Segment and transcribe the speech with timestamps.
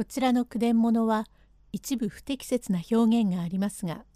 [0.00, 1.26] こちらの句伝物は
[1.72, 4.06] 一部不適切な表現がありますが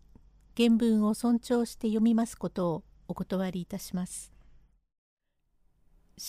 [0.57, 4.33] 原文を尊重して読みますことをお断りいたします。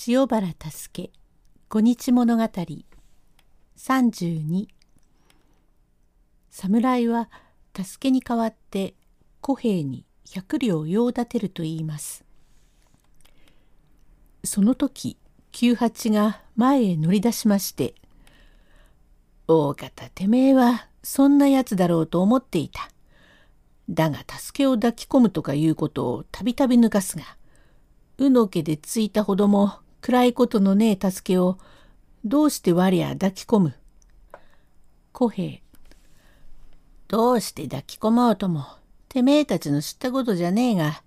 [0.07, 1.09] 塩原助
[1.69, 2.43] 五日物語
[3.77, 4.67] 32
[6.49, 7.29] 侍は
[7.73, 8.93] 助けに代わって
[9.39, 12.25] 小兵に百両用立てると言います。
[14.43, 15.15] その時
[15.53, 17.95] 九八が前へ乗り出しまして
[19.47, 22.89] 「大方てめえはそんなやつだろうと思っていた。
[23.87, 27.23] だが助けを抱き込むとかいうことをたびたび抜かすが
[28.17, 31.59] うのけでついたほども暗いことのねえ助けを
[32.23, 33.75] どうして我や抱き込む？
[35.11, 35.59] 小平
[37.07, 38.65] どうして抱き込もうとも
[39.07, 41.03] てめえたちの知ったことじゃねえが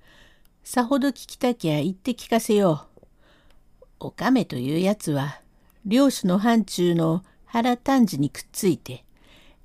[0.63, 3.07] さほど聞きたきゃ言って聞かせよう。
[3.99, 5.41] おかめというやつは
[5.85, 9.05] 領主の範疇の原丹治にくっついて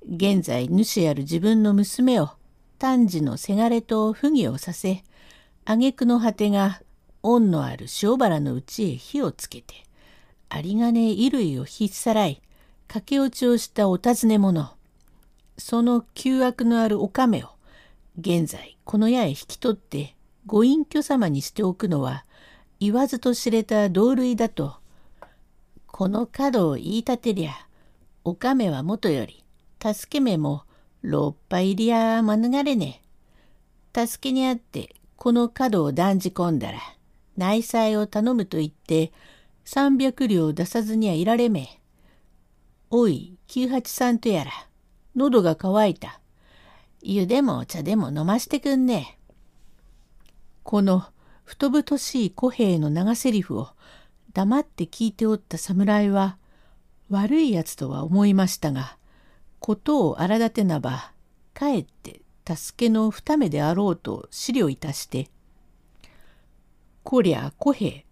[0.08, 2.30] 現在主ある自分の娘を
[2.78, 5.04] 丹治のせがれと不義をさせ
[5.64, 6.82] 挙句の果てが
[7.22, 9.74] 恩のある塩原のうちへ火をつけて
[10.54, 12.42] 有金衣類を引っさらい
[12.86, 14.76] 駆け落ちをしたお尋ね者
[15.56, 17.48] その旧悪のあるおかめを
[18.18, 20.14] 現在この矢へ引き取って
[20.46, 22.24] ご隠居様にしておくのは
[22.80, 24.76] 言わずと知れた同類だと
[25.86, 27.52] この角を言い立てりゃ
[28.26, 29.44] おかめはもとより
[29.82, 30.64] 助け目も
[31.02, 33.02] 六波入りや免れね
[33.94, 34.06] え。
[34.06, 36.78] 助けにあってこの角を断じ込んだら
[37.36, 39.12] 内妻を頼むと言って
[39.64, 41.80] 三百両出さずにはいられめ。
[42.90, 44.52] おい九八さんとやら
[45.14, 46.18] 喉が渇いた。
[47.02, 49.18] 湯でもお茶でも飲ましてくんね。
[50.62, 51.04] この
[51.44, 53.68] 太々しい小兵の長セリフを
[54.32, 56.38] 黙って聞いておった侍は
[57.14, 58.96] 悪いやつとは思いましたが
[59.58, 61.12] ことを荒立てなば
[61.54, 65.30] かえって助けの二目であろうと思慮いたして
[67.02, 68.04] 「こりゃ小兵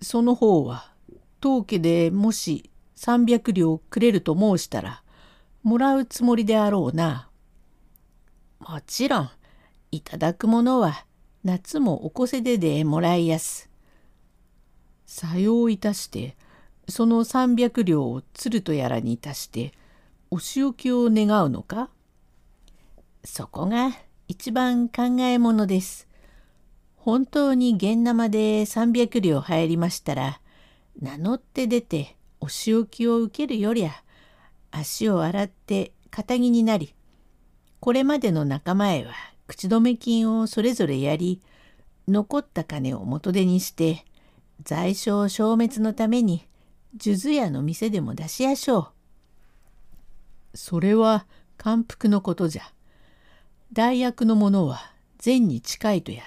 [0.00, 0.92] その方は
[1.40, 5.02] 当家でもし三百両くれると申したら
[5.62, 7.28] もらうつもりであろうな。
[8.60, 9.30] もちろん
[9.90, 11.04] いただくものは
[11.44, 13.68] 夏もおこせででもらいやす。
[15.06, 16.36] さよういたして
[16.88, 19.72] その三百両を鶴とやらにいたして
[20.30, 21.90] お仕置きを願うのか？
[23.24, 23.90] そこが
[24.28, 26.08] 一番考えものです。
[26.96, 30.40] 本当に現生で300両入りましたら
[31.00, 33.92] 名乗って出てお仕置きを受けるよりゃ
[34.72, 36.94] 足を洗って堅気になり
[37.78, 39.12] これまでの仲間へは
[39.46, 41.40] 口止め金をそれぞれやり
[42.08, 44.04] 残った金を元手にして
[44.64, 46.44] 在所消滅のために
[46.98, 48.78] 数珠屋の店でも出しやしょ
[50.54, 50.56] う。
[50.56, 51.26] それは
[51.56, 52.62] 感服のことじゃ。
[53.72, 56.22] 大役の者は善に近いとや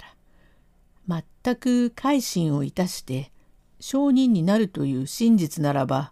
[1.07, 1.23] ら。
[1.43, 3.31] 全く改心をいたして
[3.79, 6.11] 証人になるという真実ならば、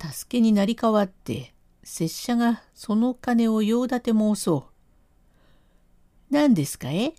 [0.00, 1.52] 助けになり代わって
[1.82, 4.68] 拙者がその金を用立て申そ
[6.30, 6.34] う。
[6.34, 7.14] 何ですかえ？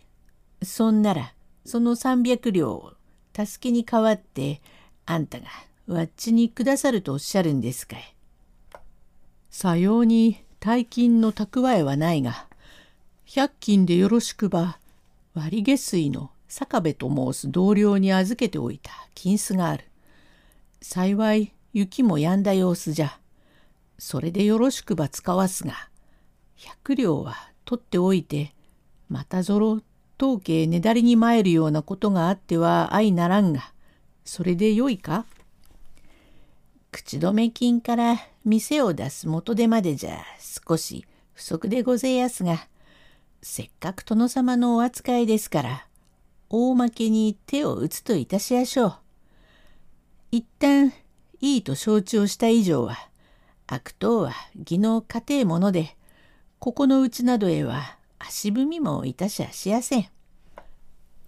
[0.63, 1.33] そんなら
[1.65, 2.93] その300両を
[3.35, 4.61] 助けに代わって
[5.05, 5.45] あんたが
[5.87, 8.15] わっちにくださるとおっしゃるんですかい。
[9.51, 12.47] さように大金の蓄えはないが
[13.25, 14.79] 百均でよろしくば
[15.33, 19.85] 割下水の坂部と申す同僚に預けておいた金子がある。
[20.81, 23.17] 幸い雪も止んだ様子じゃ。
[23.97, 25.73] それでよろしくば使わすが
[26.55, 28.53] 百両は取っておいて
[29.09, 29.81] またぞろ
[30.17, 33.71] 当家ねだりに参るようなことがあっては相ならんが
[34.25, 35.25] それでよいか？
[36.95, 42.69] 口止め金から店を出す元手までじゃ少し不足でごぜやすが
[43.41, 45.87] せっかく殿様のお扱いですから
[46.47, 48.95] 大まけに手を打つといたしやしょう。
[50.31, 50.93] 一旦
[51.41, 52.95] いいと承知をした以上は
[53.67, 55.97] 悪党は義の家庭もので
[56.59, 60.07] ここのうちなどへは足踏みもいたしゃしやせん。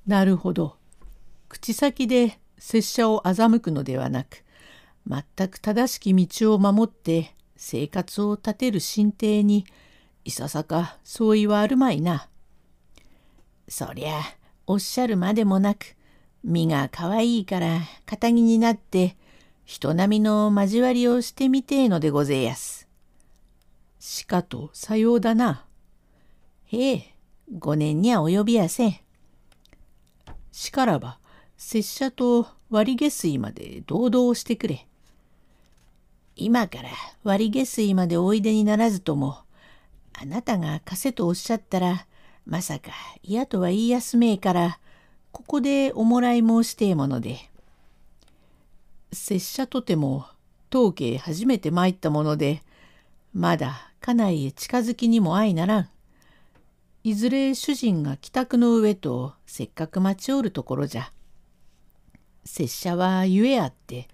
[0.07, 0.77] なるほど。
[1.49, 4.45] 口先で拙者を欺くのではなく
[5.07, 9.65] 全く正しき道を守って生活を立てる神帝に
[10.25, 12.27] いささか相違はあるまいな。
[13.69, 14.21] そりゃ
[14.65, 15.95] おっしゃるまでもなく
[16.43, 19.15] 身が可愛いいから堅気になって
[19.63, 22.87] 人並みの交わりをしてみてえのでごぜえやす。
[23.99, 25.65] しかとさようだな。
[26.65, 27.15] へえ、
[27.57, 28.95] 五年には及びやせん。
[30.51, 31.19] しからば
[31.57, 34.87] 拙者と割下水まで堂々してくれ。
[36.39, 36.89] 今から
[37.23, 39.39] 割り下水までおいでにならずとも、
[40.13, 42.05] あなたが貸せとおっしゃったら、
[42.45, 42.91] まさか
[43.23, 44.79] 嫌とは言いやすめえから、
[45.31, 47.39] ここでおもらい申してえもので。
[49.11, 50.25] 拙者とても
[50.69, 52.61] 当家初めて参ったもので、
[53.33, 55.89] まだ家内へ近づきにも相ならん。
[57.03, 61.11] いずれ主人が帰宅の上とせっかく待ちおるところじゃ。
[62.45, 64.07] 拙者はゆえあって、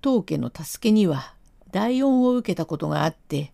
[0.00, 1.34] 当家の助けには
[1.72, 3.52] 大恩を受けたことがあって、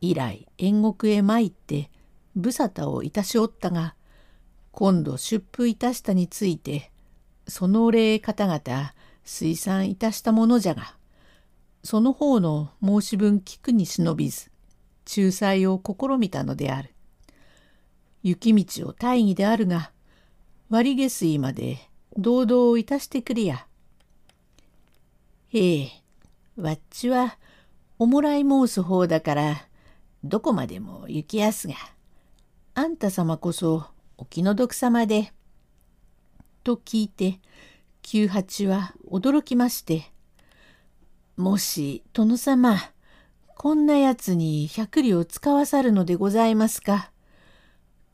[0.00, 1.90] 以来縁国へ参って
[2.34, 3.94] 無沙汰をいたしおったが、
[4.70, 6.90] 今度出府いたしたについて、
[7.48, 8.94] そのお礼方々
[9.24, 10.96] 推算いたしたものじゃが、
[11.82, 14.50] その方の申し分聞くに忍びず、
[15.16, 16.94] 仲裁を試みたのである。
[18.22, 19.92] 雪道を大義であるが、
[20.68, 21.78] 割下水まで
[22.16, 23.66] 堂々いたしてくれや。
[25.48, 26.02] へえ、
[26.56, 27.36] わっちは
[27.98, 29.56] おもらい申す方だから、
[30.24, 31.74] どこまでも行きやすが、
[32.74, 33.86] あんた様こそ
[34.16, 35.32] お気の毒様で。
[36.64, 37.40] と聞いて、
[38.00, 40.10] 九八は驚きまして、
[41.36, 42.78] もし殿様、
[43.56, 47.10] こんなやつに百里を使わさるのでございますか。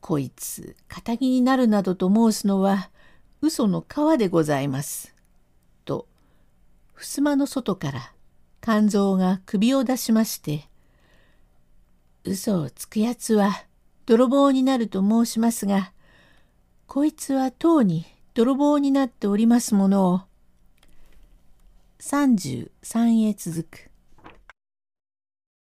[0.01, 2.89] こいつ、仇になるなどと申すのは、
[3.41, 5.15] 嘘の皮でございます。
[5.85, 6.07] と、
[6.93, 8.13] 襖の外から
[8.63, 10.69] 肝臓が首を出しまして、
[12.23, 13.65] 嘘をつく奴は
[14.05, 15.91] 泥棒になると申しますが、
[16.87, 20.21] こいつはとうに泥棒になっておりますものを、
[21.99, 23.92] 33へ続く。